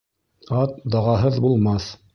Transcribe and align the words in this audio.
Ат 0.61 0.73
дағаһыҙ 0.97 1.41
булмаҫ 1.47 1.97